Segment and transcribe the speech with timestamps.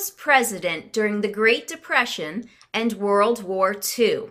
[0.00, 4.30] was president during the Great Depression and World War II?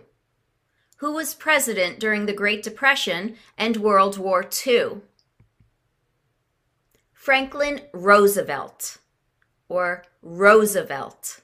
[0.96, 5.02] Who was president during the Great Depression and World War II?
[7.12, 8.98] Franklin Roosevelt
[9.68, 11.40] or Roosevelt.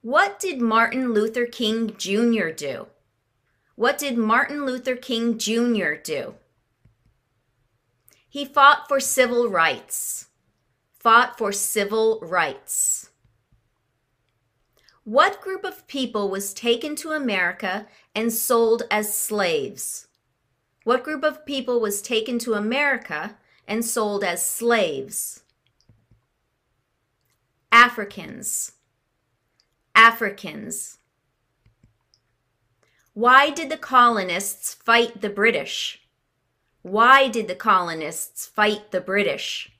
[0.00, 2.50] What did Martin Luther King Jr.
[2.50, 2.86] do?
[3.74, 5.94] What did Martin Luther King Jr.
[5.94, 6.36] do?
[8.28, 10.28] He fought for civil rights.
[11.02, 13.10] Fought for civil rights.
[15.02, 20.06] What group of people was taken to America and sold as slaves?
[20.84, 25.42] What group of people was taken to America and sold as slaves?
[27.72, 28.70] Africans.
[29.96, 30.98] Africans.
[33.12, 36.02] Why did the colonists fight the British?
[36.82, 39.72] Why did the colonists fight the British?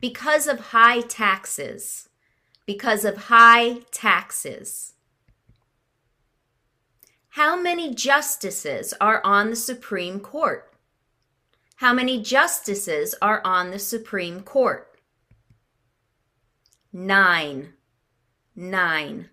[0.00, 2.08] Because of high taxes.
[2.66, 4.94] Because of high taxes.
[7.34, 10.72] How many justices are on the Supreme Court?
[11.76, 14.98] How many justices are on the Supreme Court?
[16.92, 17.74] Nine.
[18.56, 19.30] Nine.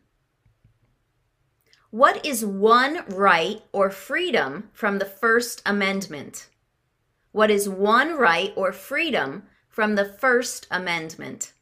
[1.90, 6.50] What is one right or freedom from the First Amendment?
[7.32, 9.44] What is one right or freedom
[9.78, 11.53] from the First Amendment?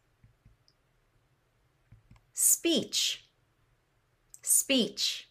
[2.31, 3.25] Speech.
[4.41, 5.27] Speech.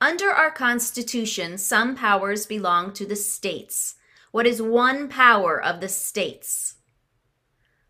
[0.00, 3.94] Under our Constitution, some powers belong to the states.
[4.32, 6.78] What is one power of the states?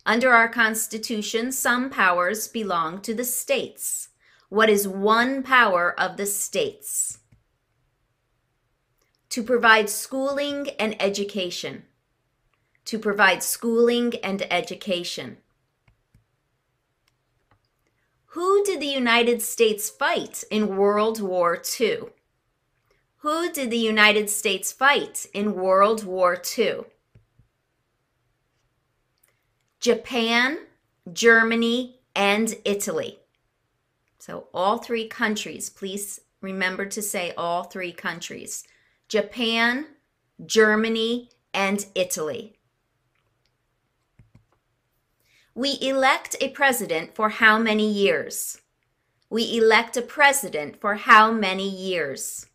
[0.05, 4.11] Under our Constitution, some powers belong to the states.
[4.51, 7.21] What is one power of the states?
[9.31, 11.85] To provide schooling and education.
[12.89, 15.37] To provide schooling and education.
[18.29, 22.05] Who did the United States fight in World War II?
[23.19, 26.85] Who did the United States fight in World War II?
[29.81, 30.59] Japan,
[31.13, 33.19] Germany, and Italy.
[34.19, 38.65] So, all three countries, please remember to say all three countries
[39.09, 39.89] Japan,
[40.47, 42.58] Germany, and Italy.
[45.59, 48.61] We elect a president for how many years?
[49.29, 52.47] We elect a president for how many years?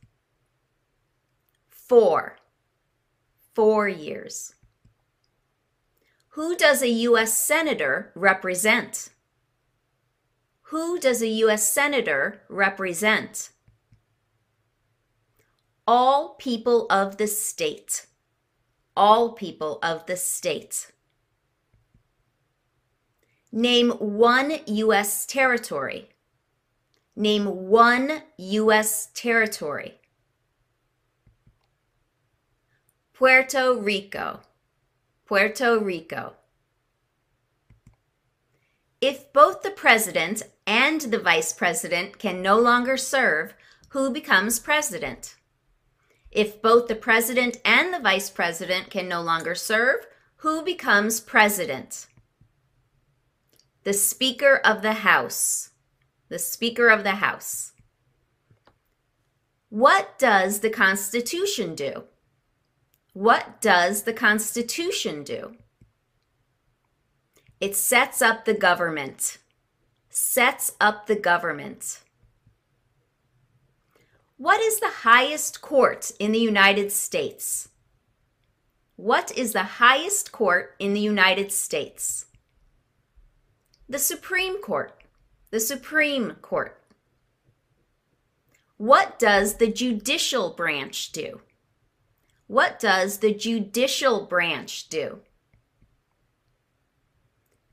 [1.68, 2.38] Four.
[3.54, 4.56] Four years.
[6.30, 7.38] Who does a U.S.
[7.38, 9.10] Senator represent?
[10.72, 11.68] Who does a U.S.
[11.68, 13.50] Senator represent?
[15.86, 18.06] All people of the state.
[18.96, 20.93] All people of the state.
[23.56, 25.28] Name one U.S.
[25.28, 26.10] territory.
[27.16, 29.10] Name one U.S.
[29.14, 30.00] territory.
[33.14, 34.40] Puerto Rico.
[35.28, 36.34] Puerto Rico.
[39.00, 43.54] If both the president and the vice president can no longer serve,
[43.90, 45.36] who becomes president?
[46.32, 52.08] If both the president and the vice president can no longer serve, who becomes president?
[53.84, 55.72] The Speaker of the House.
[56.30, 57.74] The Speaker of the House.
[59.68, 62.06] What does the Constitution do?
[63.12, 65.58] What does the Constitution do?
[67.60, 69.40] It sets up the government.
[70.10, 72.00] Sets up the government.
[74.38, 77.68] What is the highest court in the United States?
[78.96, 82.28] What is the highest court in the United States?
[83.90, 85.04] The Supreme Court.
[85.52, 86.82] The Supreme Court.
[88.78, 91.42] What does the judicial branch do?
[92.48, 95.20] What does the judicial branch do?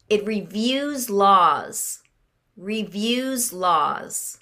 [0.09, 2.03] It reviews laws.
[2.57, 4.41] Reviews laws.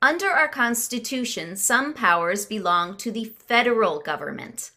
[0.00, 4.70] Under our Constitution, some powers belong to the federal government.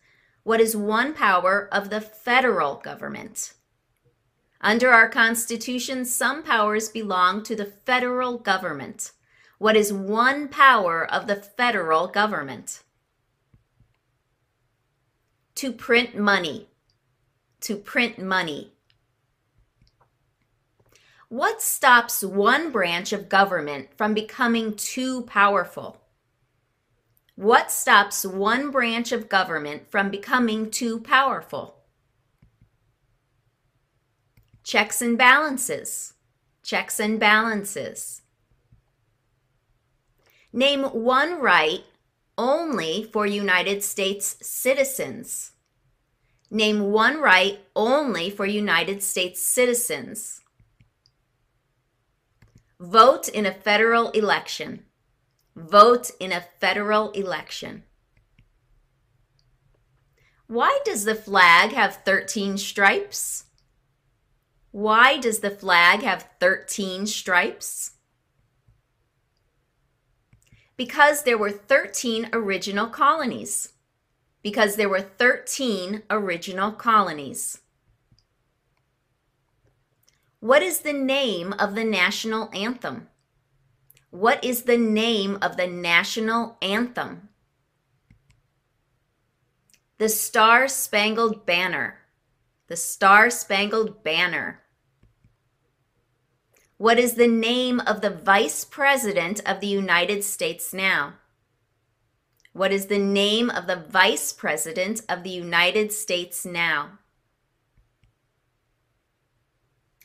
[0.43, 3.53] What is one power of the federal government?
[4.63, 9.11] Under our Constitution, some powers belong to the federal government.
[9.59, 12.81] What is one power of the federal government?
[15.55, 16.69] To print money
[17.63, 18.73] to print money.
[21.29, 26.01] What stops one branch of government from becoming too powerful?
[27.35, 31.82] What stops one branch of government from becoming too powerful?
[34.63, 36.13] Checks and balances.
[36.63, 38.21] Checks and balances.
[40.53, 41.83] Name one right
[42.37, 45.51] only for United States citizens.
[46.49, 50.41] Name one right only for United States citizens.
[52.79, 54.85] Vote in a federal election.
[55.55, 57.83] Vote in a federal election.
[60.47, 63.45] Why does the flag have 13 stripes?
[64.73, 67.91] Why does the flag have 13 stripes?
[70.75, 73.73] Because there were 13 original colonies.
[74.41, 77.59] Because there were 13 original colonies.
[80.39, 83.09] What is the name of the national anthem?
[84.09, 87.29] What is the name of the national anthem?
[89.99, 91.99] The Star Spangled Banner.
[92.69, 94.62] The Star Spangled Banner.
[96.83, 101.13] What is the name of the Vice President of the United States now?
[102.51, 106.99] What is the name of the Vice President of the United States now?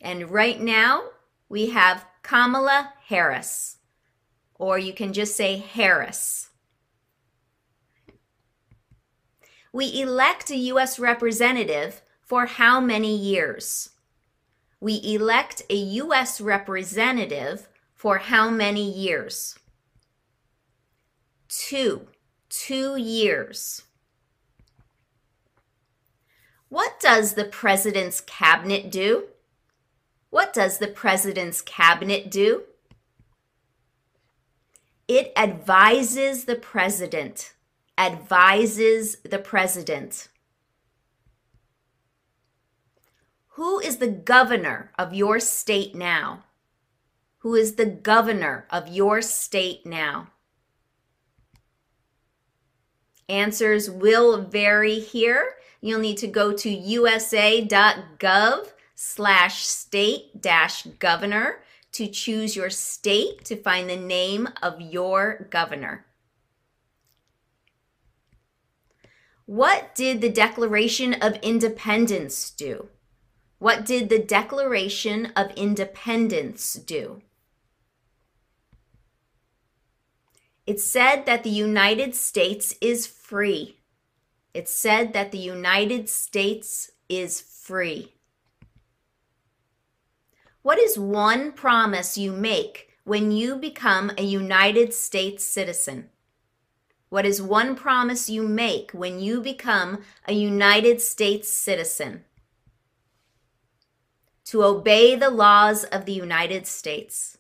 [0.00, 1.02] And right now,
[1.48, 3.78] we have Kamala Harris
[4.54, 6.50] or you can just say Harris.
[9.72, 11.00] We elect a U.S.
[11.00, 13.90] representative for how many years?
[14.80, 16.40] We elect a U.S.
[16.40, 19.58] representative for how many years?
[21.48, 22.08] Two.
[22.48, 23.82] Two years.
[26.68, 29.24] What does the president's cabinet do?
[30.30, 32.64] What does the president's cabinet do?
[35.08, 37.54] It advises the president.
[37.96, 40.28] Advises the president.
[43.58, 46.44] Who is the governor of your state now?
[47.38, 50.28] Who is the governor of your state now?
[53.28, 55.54] Answers will vary here.
[55.80, 61.56] You'll need to go to usa.gov slash state dash governor
[61.90, 66.06] to choose your state to find the name of your governor.
[69.46, 72.90] What did the Declaration of Independence do?
[73.58, 77.22] What did the Declaration of Independence do?
[80.64, 83.78] It said that the United States is free.
[84.54, 88.14] It said that the United States is free.
[90.62, 96.10] What is one promise you make when you become a United States citizen?
[97.08, 102.24] What is one promise you make when you become a United States citizen?
[104.48, 107.36] To obey the laws of the United States.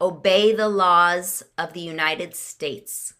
[0.00, 3.14] Obey the laws of the United States.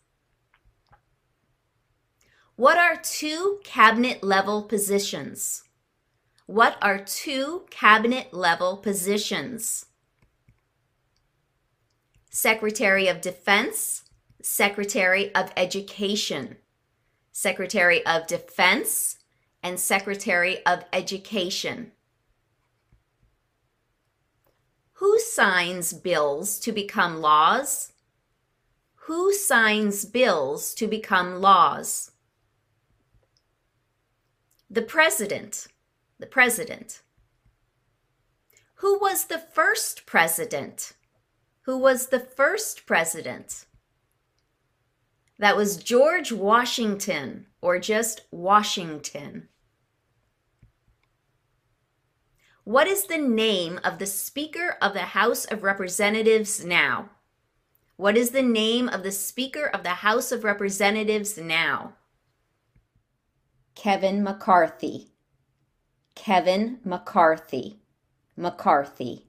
[2.55, 5.65] What are two cabinet level positions?
[6.47, 9.87] What are two cabinet level positions?
[12.31, 14.05] Secretary of Defense,
[14.41, 16.59] Secretary of Education.
[17.33, 19.19] Secretary of Defense
[19.65, 21.91] and Secretary of Education.
[25.07, 27.93] Who signs bills to become laws?
[29.07, 32.11] Who signs bills to become laws?
[34.69, 35.69] The President
[36.19, 37.03] the president.
[38.81, 40.95] Who was the first president?
[41.63, 43.67] Who was the first president?
[45.39, 49.51] That was George Washington, or just Washington.
[52.67, 57.11] What is the name of the Speaker of the House of Representatives now?
[57.95, 61.93] What is the name of the Speaker of the House of Representatives now?
[63.77, 65.13] Kevin McCarthy.
[66.17, 67.79] Kevin McCarthy.
[68.37, 69.27] McCarthy.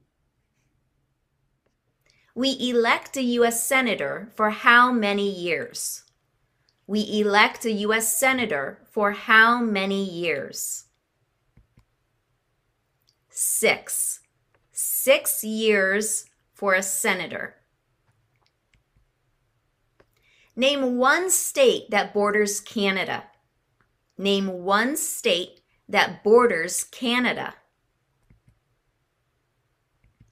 [2.34, 3.63] We elect a U.S.
[3.63, 6.06] Senator for how many years?
[6.88, 8.17] We elect a U.S.
[8.17, 10.87] Senator for how many years?
[13.39, 14.22] Six.
[14.72, 16.25] Six years
[16.56, 17.58] for a senator.
[20.56, 23.25] Name one state that borders Canada.
[24.17, 27.53] Name one state that borders Canada.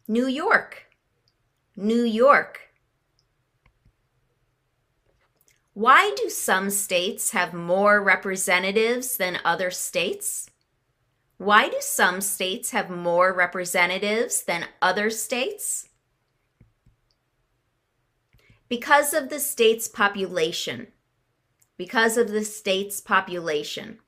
[0.07, 0.87] New York,
[1.75, 2.71] New York.
[5.75, 10.49] Why do some states have more representatives than other states?
[11.37, 15.89] Why do some states have more representatives than other states?
[18.69, 20.87] Because of the state's population.
[21.77, 23.99] Because of the state's population.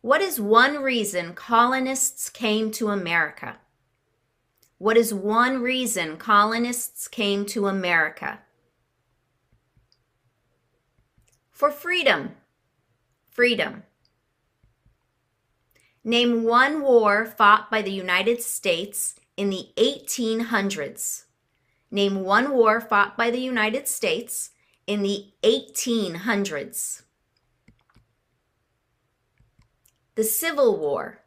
[0.00, 3.56] What is one reason colonists came to America?
[4.78, 8.40] What is one reason colonists came to America?
[11.50, 12.36] For freedom.
[13.30, 13.82] Freedom.
[16.06, 21.24] Name one war fought by the United States in the 1800s.
[21.90, 24.50] Name one war fought by the United States
[24.86, 27.02] in the 1800s.
[30.14, 31.22] The Civil War.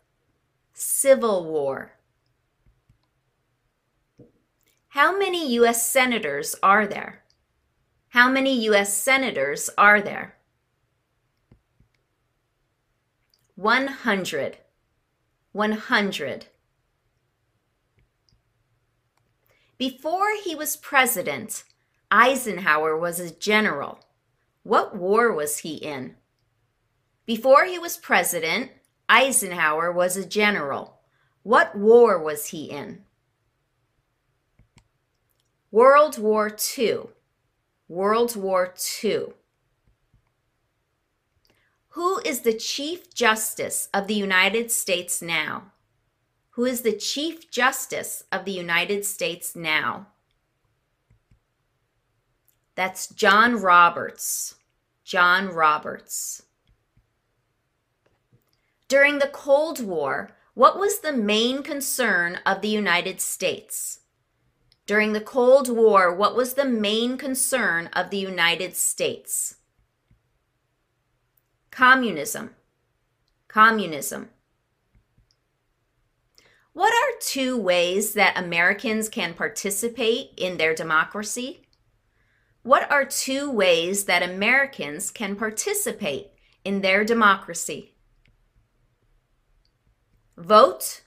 [0.73, 1.93] Civil War.
[4.89, 5.89] How many U.S.
[5.89, 7.23] senators are there?
[8.09, 8.95] How many U.S.
[8.95, 10.35] senators are there?
[13.55, 14.57] 100.
[15.57, 16.45] 100.
[19.79, 21.63] Before he was president,
[22.11, 23.99] Eisenhower was a general.
[24.61, 26.15] What war was he in?
[27.25, 28.69] Before he was president,
[29.09, 30.99] Eisenhower was a general.
[31.41, 33.01] What war was he in?
[35.71, 36.99] World War II.
[37.87, 39.33] World War II.
[41.97, 45.71] Who is the Chief Justice of the United States now?
[46.51, 50.05] Who is the Chief Justice of the United States now?
[52.75, 54.57] That's John Roberts.
[55.03, 56.43] John Roberts.
[58.87, 64.01] During the Cold War, what was the main concern of the United States?
[64.85, 69.56] During the Cold War, what was the main concern of the United States?
[71.77, 72.55] Communism.
[73.47, 74.29] Communism.
[76.73, 81.67] What are two ways that Americans can participate in their democracy?
[82.63, 86.31] What are two ways that Americans can participate
[86.65, 87.93] in their democracy?
[90.35, 91.03] Vote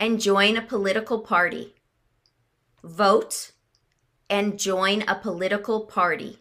[0.00, 1.76] and join a political party.
[2.82, 3.52] Vote
[4.28, 6.40] and join a political party.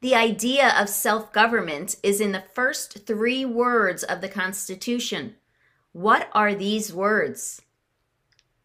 [0.00, 5.36] The idea of self government is in the first three words of the Constitution.
[5.92, 7.60] What are these words?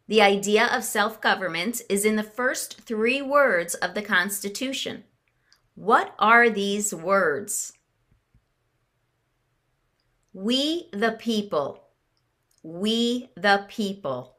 [0.07, 5.03] The idea of self government is in the first three words of the Constitution.
[5.73, 7.73] What are these words?
[10.31, 11.83] We the people.
[12.63, 14.35] We the people.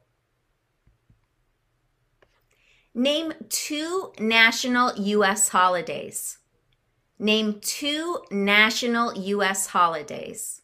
[2.94, 5.48] Name two national U.S.
[5.48, 6.38] holidays.
[7.18, 9.68] Name two national U.S.
[9.68, 10.60] holidays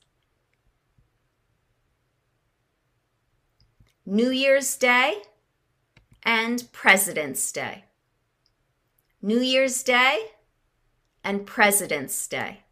[4.05, 5.23] New Year's Day
[6.23, 7.85] and President's Day.
[9.23, 10.19] New Year's Day
[11.25, 12.65] and President's Day.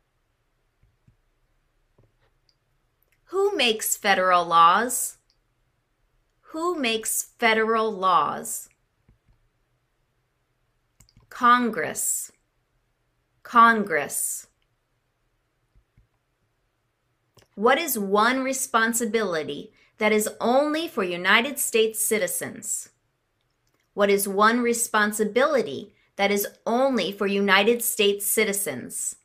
[3.27, 5.19] Who makes federal laws?
[6.53, 8.69] Who makes federal laws?
[11.29, 12.33] Congress.
[13.51, 14.47] Congress.
[17.57, 22.91] What is one responsibility that is only for United States citizens?
[23.93, 29.17] What is one responsibility that is only for United States citizens?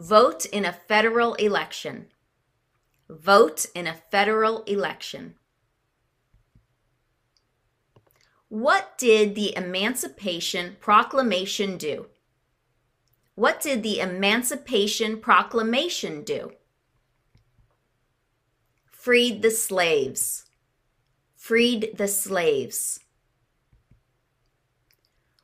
[0.00, 2.08] Vote in a federal election.
[3.08, 5.36] Vote in a federal election.
[8.48, 12.06] What did the Emancipation Proclamation do?
[13.34, 16.52] What did the Emancipation Proclamation do?
[18.86, 20.44] Freed the slaves.
[21.36, 23.00] Freed the slaves.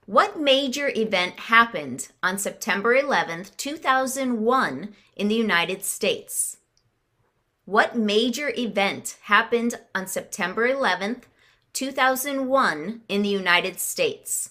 [0.06, 6.58] What major event happened on September 11th, 2001 in the United States?
[7.64, 11.22] What major event happened on September 11th,
[11.72, 14.50] 2001 in the United States.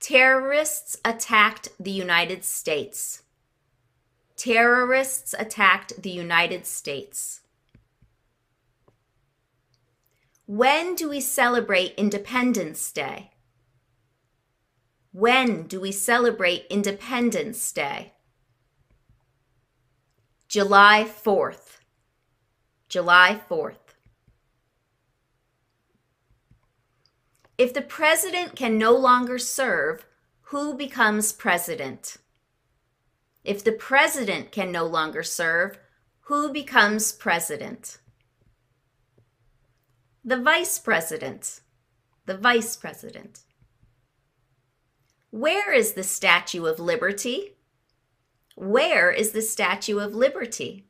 [0.00, 3.22] Terrorists attacked the United States.
[4.36, 7.42] Terrorists attacked the United States.
[10.46, 13.30] When do we celebrate Independence Day?
[15.12, 18.14] When do we celebrate Independence Day?
[20.48, 21.80] July 4th.
[22.88, 23.89] July 4th.
[27.60, 30.06] If the president can no longer serve,
[30.44, 32.16] who becomes president?
[33.44, 35.78] If the president can no longer serve,
[36.20, 37.98] who becomes president?
[40.24, 41.60] The vice president.
[42.24, 43.40] The vice president.
[45.28, 47.58] Where is the Statue of Liberty?
[48.54, 50.86] Where is the Statue of Liberty?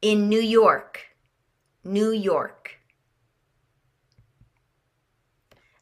[0.00, 1.08] In New York.
[1.84, 2.78] New York.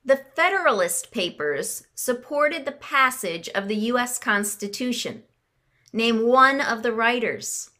[0.04, 4.18] The Federalist Papers supported the passage of the U.S.
[4.18, 5.22] Constitution.
[5.92, 7.70] Name one of the writers.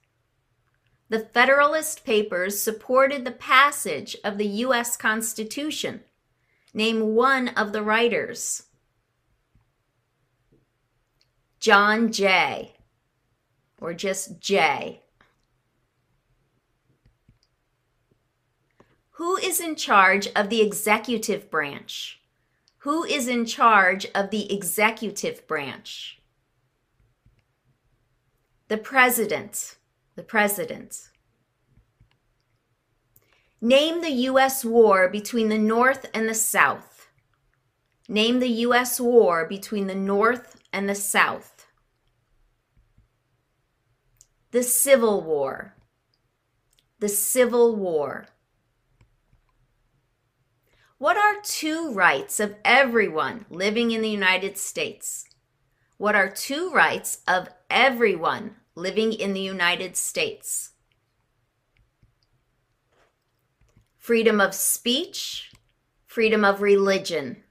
[1.08, 4.96] The Federalist Papers supported the passage of the U.S.
[4.96, 6.04] Constitution.
[6.72, 8.62] Name one of the writers.
[11.58, 12.76] John Jay,
[13.80, 15.01] or just Jay.
[19.22, 22.20] Who is in charge of the executive branch?
[22.78, 26.20] Who is in charge of the executive branch?
[28.66, 29.76] The president.
[30.16, 31.10] The president.
[33.60, 34.64] Name the U.S.
[34.64, 37.08] war between the North and the South.
[38.08, 38.98] Name the U.S.
[38.98, 41.68] war between the North and the South.
[44.50, 45.76] The Civil War.
[46.98, 48.26] The Civil War.
[51.02, 55.24] What are two rights of everyone living in the United States?
[55.96, 60.74] What are two rights of everyone living in the United States?
[63.98, 65.50] Freedom of speech,
[66.06, 67.42] freedom of religion.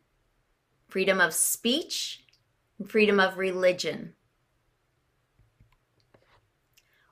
[0.87, 2.23] Freedom of speech,
[2.87, 4.13] freedom of religion.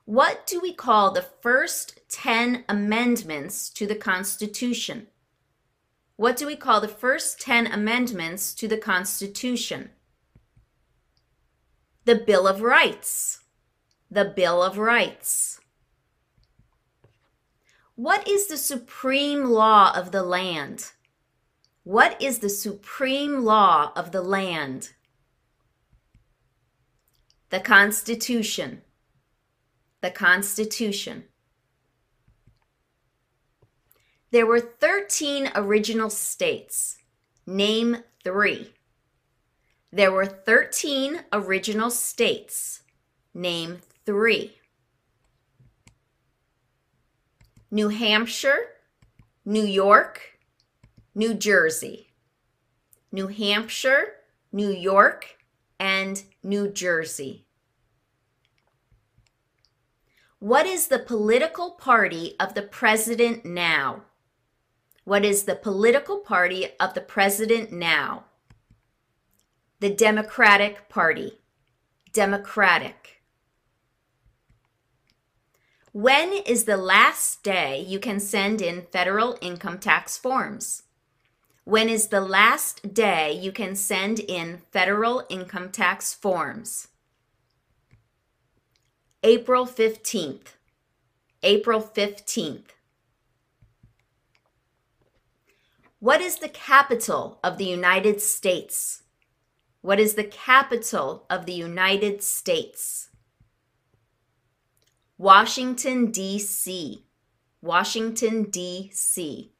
[0.06, 5.08] What do we call the first 10 amendments to the Constitution?
[6.20, 9.88] What do we call the first 10 amendments to the Constitution?
[12.04, 13.44] The Bill of Rights.
[14.10, 15.60] The Bill of Rights.
[17.94, 20.90] What is the supreme law of the land?
[21.84, 24.90] What is the supreme law of the land?
[27.48, 28.82] The Constitution.
[30.02, 31.29] The Constitution.
[34.32, 36.98] There were 13 original states.
[37.46, 38.74] Name three.
[39.92, 42.82] There were 13 original states.
[43.34, 44.56] Name three.
[47.72, 48.76] New Hampshire,
[49.44, 50.38] New York,
[51.14, 52.10] New Jersey.
[53.10, 54.14] New Hampshire,
[54.52, 55.38] New York,
[55.80, 57.46] and New Jersey.
[60.38, 64.04] What is the political party of the president now?
[65.04, 68.24] What is the political party of the president now?
[69.80, 71.40] The Democratic Party.
[72.12, 73.22] Democratic.
[75.92, 80.84] When is the last day you can send in federal income tax forms?
[81.64, 86.88] When is the last day you can send in federal income tax forms?
[89.22, 90.54] April 15th.
[91.42, 92.70] April 15th.
[96.00, 99.02] What is the capital of the United States?
[99.82, 103.10] What is the capital of the United States?
[105.18, 107.04] Washington, D.C.
[107.60, 109.52] Washington, D.C.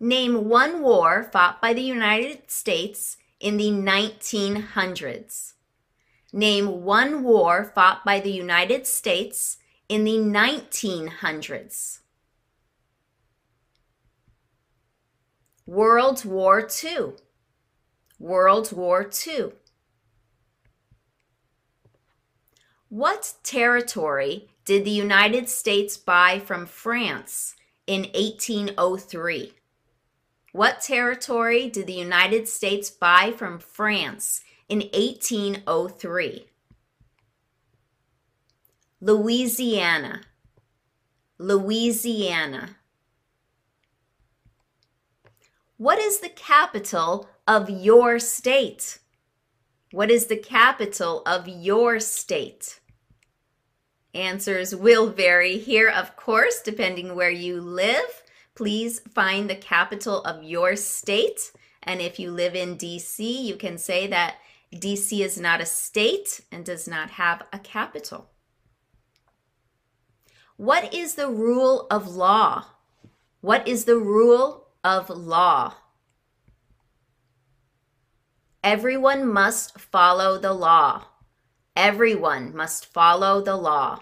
[0.00, 5.52] Name one war fought by the United States in the 1900s.
[6.32, 9.58] Name one war fought by the United States
[9.90, 11.98] in the 1900s.
[15.72, 17.14] World War II.
[18.18, 19.52] World War II.
[22.90, 27.56] What territory did the United States buy from France
[27.86, 29.54] in 1803?
[30.52, 36.48] What territory did the United States buy from France in 1803?
[39.00, 40.20] Louisiana.
[41.38, 42.76] Louisiana.
[45.82, 49.00] What is the capital of your state?
[49.90, 52.78] What is the capital of your state?
[54.14, 58.22] Answers will vary here, of course, depending where you live.
[58.54, 61.50] Please find the capital of your state.
[61.82, 64.36] And if you live in DC, you can say that
[64.72, 68.30] DC is not a state and does not have a capital.
[70.56, 72.66] What is the rule of law?
[73.40, 75.74] What is the rule of law.
[78.64, 81.04] Everyone must follow the law.
[81.74, 84.00] Everyone must follow the law.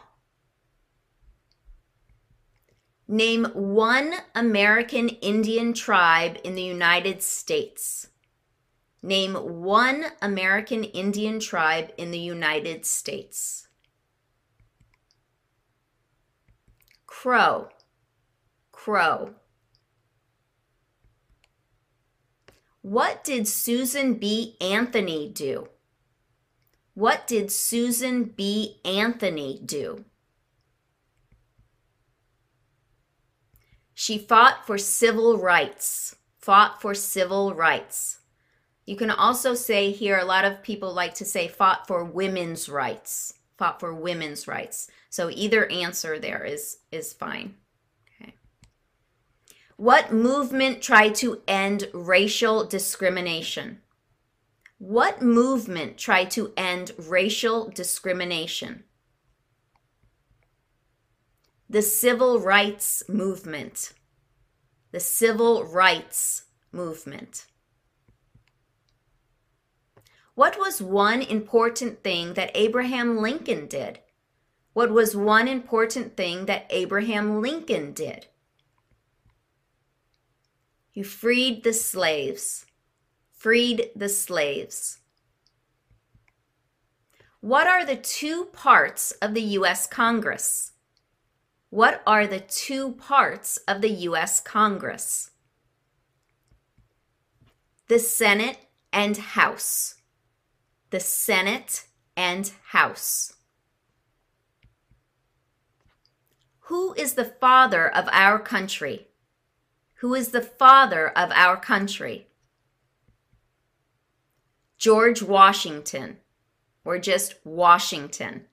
[3.08, 8.08] Name one American Indian tribe in the United States.
[9.02, 13.66] Name one American Indian tribe in the United States.
[17.06, 17.70] Crow.
[18.70, 19.34] Crow.
[22.82, 24.56] What did Susan B.
[24.60, 25.68] Anthony do?
[26.94, 28.80] What did Susan B.
[28.84, 30.04] Anthony do?
[33.92, 36.16] She fought for civil rights.
[36.38, 38.20] Fought for civil rights.
[38.86, 42.66] You can also say here, a lot of people like to say fought for women's
[42.68, 43.34] rights.
[43.58, 44.90] Fought for women's rights.
[45.10, 47.56] So either answer there is, is fine.
[49.80, 53.80] What movement tried to end racial discrimination?
[54.76, 58.84] What movement tried to end racial discrimination?
[61.70, 63.92] the civil rights movement.
[64.90, 67.46] The civil rights movement.
[70.34, 74.00] What was one important thing that Abraham Lincoln did?
[74.74, 78.26] What was one important thing that Abraham Lincoln did?
[80.90, 82.66] He freed the slaves.
[83.32, 84.98] Freed the slaves.
[87.40, 89.86] What are the two parts of the U.S.
[89.86, 90.72] Congress?
[91.70, 94.40] What are the two parts of the U.S.
[94.40, 95.30] Congress?
[97.88, 98.58] The Senate
[98.92, 99.94] and House.
[100.90, 103.34] The Senate and House.
[106.64, 109.09] Who is the father of our country?
[110.00, 112.26] Who is the father of our country?
[114.78, 116.16] George Washington,
[116.86, 118.46] or just Washington.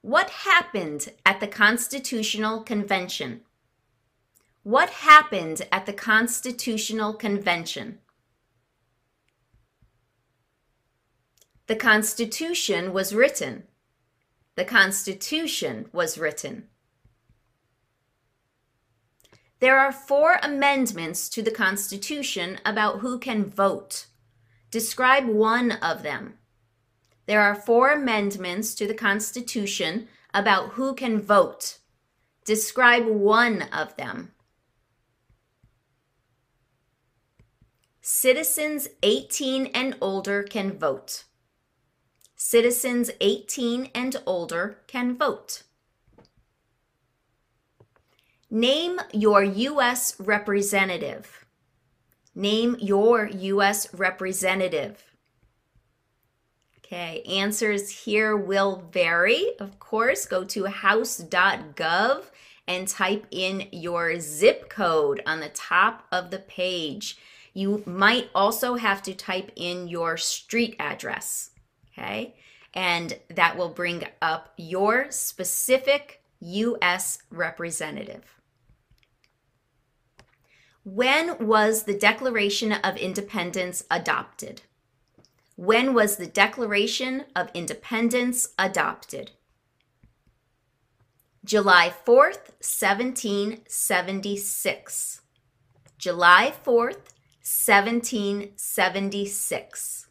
[0.00, 3.40] What happened at the Constitutional Convention?
[4.62, 7.98] What happened at the Constitutional Convention?
[11.66, 13.64] The Constitution was written.
[14.54, 16.68] The Constitution was written.
[19.62, 24.06] There are four amendments to the Constitution about who can vote.
[24.72, 26.34] Describe one of them.
[27.26, 31.78] There are four amendments to the Constitution about who can vote.
[32.44, 34.32] Describe one of them.
[38.00, 41.22] Citizens 18 and older can vote.
[42.34, 45.62] Citizens 18 and older can vote.
[48.54, 50.14] Name your U.S.
[50.20, 51.46] representative.
[52.34, 53.94] Name your U.S.
[53.94, 55.02] representative.
[56.76, 59.52] Okay, answers here will vary.
[59.58, 62.24] Of course, go to house.gov
[62.68, 67.16] and type in your zip code on the top of the page.
[67.54, 71.52] You might also have to type in your street address.
[71.94, 72.34] Okay,
[72.74, 77.22] and that will bring up your specific U.S.
[77.30, 78.41] representative.
[80.84, 84.62] When was the Declaration of Independence adopted?
[85.54, 89.30] When was the Declaration of Independence adopted?
[91.44, 95.20] July 4th, 1776.
[95.98, 97.12] July 4th,
[97.44, 100.06] 1776.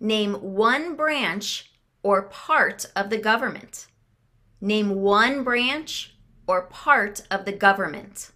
[0.00, 1.70] Name one branch
[2.02, 3.86] or part of the government.
[4.60, 6.16] Name one branch
[6.50, 8.32] or part of the government.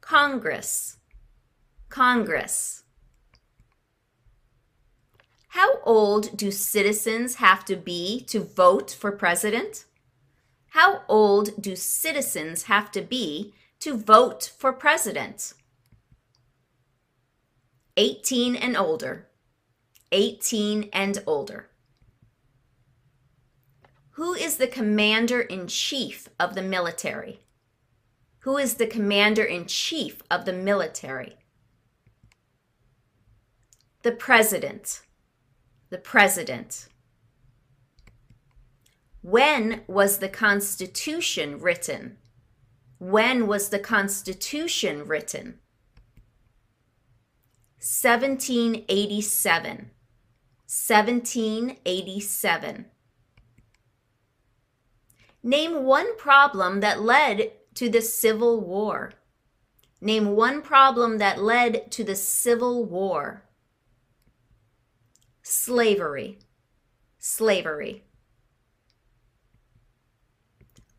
[0.00, 0.98] Congress.
[1.88, 2.84] Congress.
[5.48, 9.86] How old do citizens have to be to vote for president?
[10.68, 15.54] How old do citizens have to be to vote for president?
[17.96, 19.26] 18 and older.
[20.12, 21.69] 18 and older.
[24.12, 27.40] Who is the commander in chief of the military?
[28.40, 31.36] Who is the commander in chief of the military?
[34.02, 35.02] The president.
[35.90, 36.88] The president.
[39.22, 42.16] When was the Constitution written?
[42.98, 45.60] When was the Constitution written?
[47.78, 49.90] 1787.
[50.66, 52.86] 1787.
[55.42, 59.12] Name one problem that led to the Civil War.
[60.00, 63.44] Name one problem that led to the Civil War.
[65.42, 66.38] Slavery.
[67.18, 68.04] Slavery.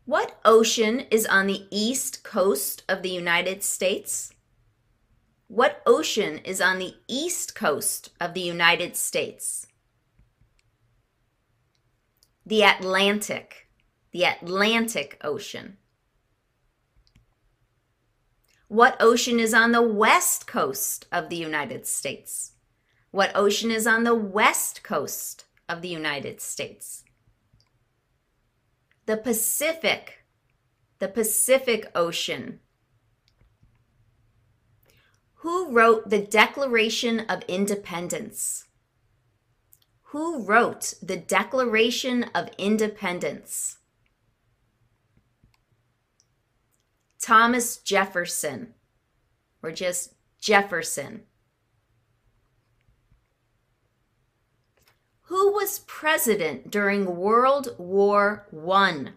[0.04, 4.32] What ocean is on the east coast of the United States?
[5.46, 9.66] What ocean is on the east coast of the United States?
[12.44, 13.68] The Atlantic.
[14.12, 15.78] The Atlantic Ocean.
[18.68, 22.52] What ocean is on the west coast of the United States?
[23.10, 27.04] What ocean is on the west coast of the United States?
[29.06, 30.24] The Pacific.
[30.98, 32.60] The Pacific Ocean.
[35.36, 38.66] Who wrote the Declaration of Independence?
[40.12, 43.78] Who wrote the Declaration of Independence?
[47.22, 48.74] Thomas Jefferson,
[49.62, 51.22] or just Jefferson.
[55.26, 59.10] Who was president during World War I?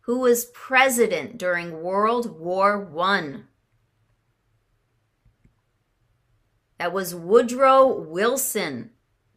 [0.00, 3.42] Who was president during World War I?
[6.78, 8.90] That was Woodrow Wilson.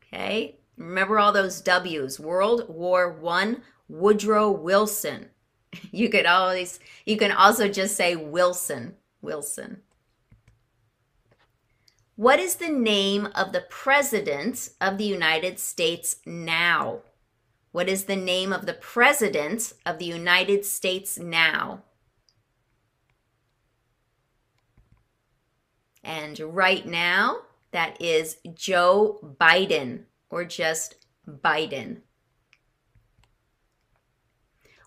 [0.03, 0.57] Okay?
[0.77, 2.19] Remember all those W's.
[2.19, 5.29] World War I, Woodrow Wilson.
[5.91, 8.95] You could always you can also just say Wilson.
[9.21, 9.81] Wilson.
[12.15, 16.99] What is the name of the president of the United States now?
[17.71, 21.83] What is the name of the president of the United States now?
[26.03, 27.37] And right now,
[27.71, 30.95] that is Joe Biden or just
[31.27, 32.01] Biden.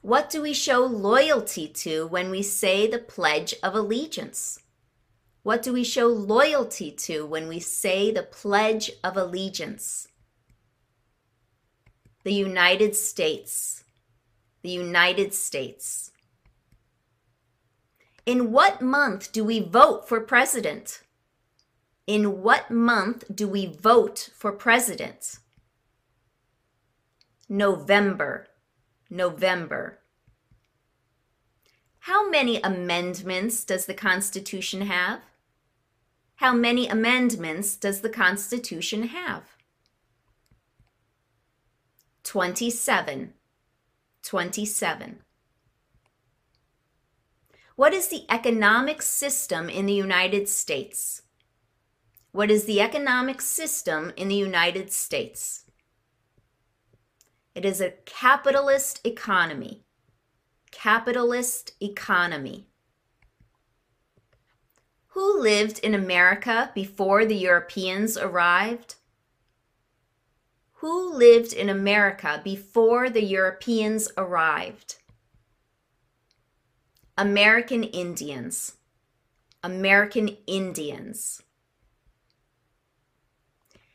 [0.05, 4.61] What do we show loyalty to when we say the Pledge of Allegiance?
[5.43, 10.09] What do we show loyalty to when we say the Pledge of Allegiance?
[12.23, 13.85] The United States.
[14.61, 16.11] The United States.
[18.27, 21.01] In what month do we vote for president?
[22.07, 25.39] In what month do we vote for president?
[27.49, 28.49] November.
[29.15, 30.01] November.
[32.01, 35.21] How many amendments does the Constitution have?
[36.37, 39.45] How many amendments does the Constitution have?
[42.25, 43.35] 27.
[44.25, 45.19] 27.
[47.77, 51.23] What is the economic system in the United States?
[52.33, 55.64] What is the economic system in the United States?
[57.55, 59.85] It is a capitalist economy.
[60.73, 62.67] Capitalist economy.
[65.09, 68.97] Who lived in America before the Europeans arrived?
[70.79, 74.97] Who lived in America before the Europeans arrived?
[77.17, 78.73] American Indians.
[79.63, 81.41] American Indians.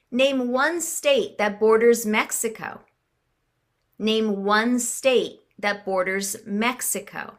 [0.09, 2.85] Name one state that borders Mexico.
[4.01, 7.35] Name one state that borders Mexico.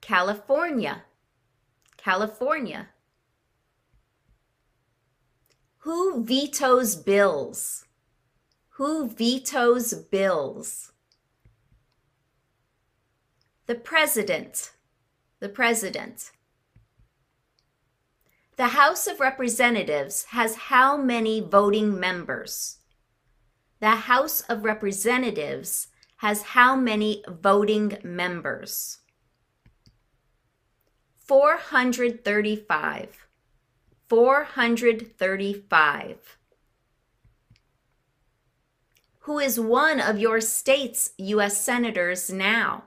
[0.00, 1.02] California.
[1.96, 2.88] California.
[5.78, 7.84] Who vetoes bills?
[8.76, 10.92] Who vetoes bills?
[13.66, 14.70] The president.
[15.40, 16.30] The president.
[18.56, 22.78] The House of Representatives has how many voting members?
[23.82, 29.00] The House of Representatives has how many voting members?
[31.16, 33.26] 435.
[34.08, 36.38] 435.
[39.18, 41.60] Who is one of your state's U.S.
[41.60, 42.84] senators now?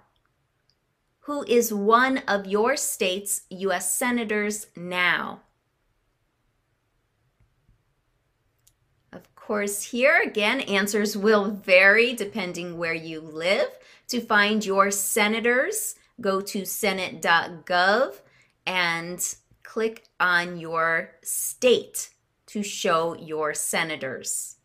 [1.23, 3.93] Who is one of your state's U.S.
[3.93, 5.41] senators now?
[9.45, 13.67] Course, here again, answers will vary depending where you live.
[14.08, 18.15] To find your senators, go to senate.gov
[18.65, 22.10] and click on your state
[22.47, 24.55] to show your senators.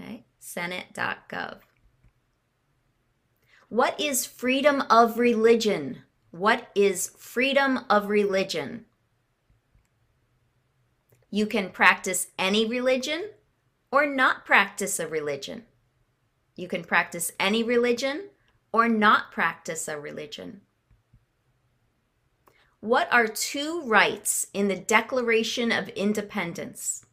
[0.00, 1.58] Okay, senate.gov.
[3.68, 6.02] What is freedom of religion?
[6.30, 8.84] What is freedom of religion?
[11.32, 13.30] You can practice any religion
[13.92, 15.64] or not practice a religion.
[16.56, 18.28] You can practice any religion
[18.72, 20.60] or not practice a religion.
[22.80, 27.04] What are two rights in the Declaration of Independence?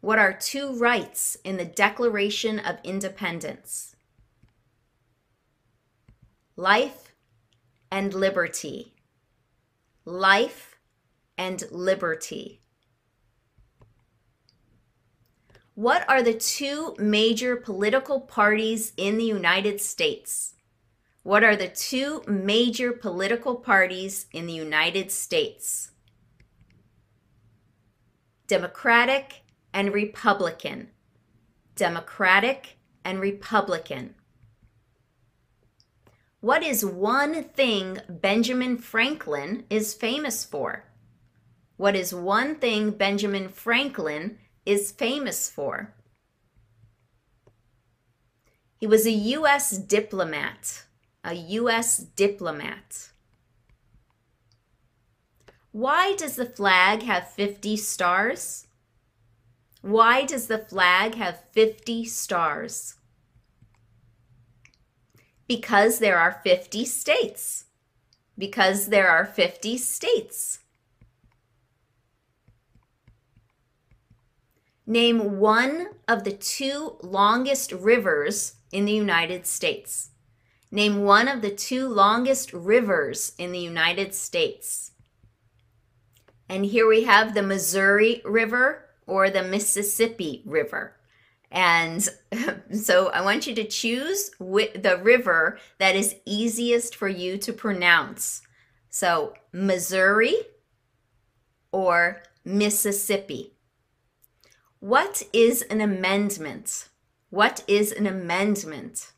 [0.00, 3.94] What are two rights in the Declaration of Independence?
[6.56, 7.12] Life
[7.90, 8.94] and liberty.
[10.04, 10.78] Life
[11.36, 12.61] and liberty.
[15.74, 20.52] What are the two major political parties in the United States?
[21.22, 25.92] What are the two major political parties in the United States?
[28.46, 30.88] Democratic and Republican.
[31.74, 34.14] Democratic and Republican.
[36.40, 40.84] What is one thing Benjamin Franklin is famous for?
[41.78, 45.94] What is one thing Benjamin Franklin is famous for?
[48.76, 49.70] He was a U.S.
[49.78, 50.84] diplomat.
[51.24, 51.98] A U.S.
[51.98, 53.10] diplomat.
[55.70, 58.66] Why does the flag have 50 stars?
[59.82, 62.96] Why does the flag have 50 stars?
[65.48, 67.66] Because there are 50 states.
[68.36, 70.58] Because there are 50 states.
[74.86, 80.10] Name one of the two longest rivers in the United States.
[80.72, 84.92] Name one of the two longest rivers in the United States.
[86.48, 90.96] And here we have the Missouri River or the Mississippi River.
[91.52, 92.08] And
[92.72, 98.42] so I want you to choose the river that is easiest for you to pronounce.
[98.90, 100.34] So Missouri
[101.70, 103.51] or Mississippi.
[104.82, 106.88] What is an amendment?
[107.30, 109.12] What is an amendment?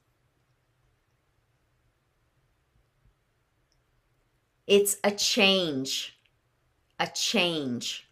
[4.67, 6.19] It's a change.
[7.01, 8.07] A change.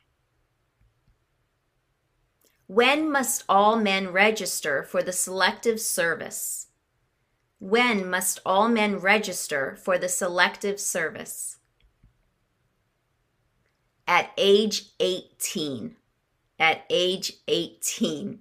[2.69, 6.69] When must all men register for the selective service?
[7.59, 11.59] When must all men register for the selective service?
[14.09, 15.97] At age 18.
[16.63, 18.39] At age 18.